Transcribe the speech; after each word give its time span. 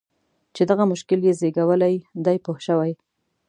چې 0.55 0.61
دغه 0.69 0.83
مشکل 0.91 1.19
یې 1.27 1.33
زېږولی 1.39 1.95
دی 2.25 2.37
پوه 2.43 2.59
شوې!. 2.65 2.91